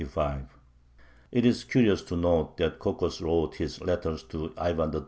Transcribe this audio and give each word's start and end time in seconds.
It 1.31 1.45
is 1.45 1.63
curious 1.63 2.01
to 2.01 2.15
note 2.17 2.57
that 2.57 2.79
Kokos 2.79 3.21
wrote 3.21 3.53
his 3.57 3.79
letters 3.81 4.23
to 4.29 4.51
Ivan 4.57 4.95
III. 4.95 4.99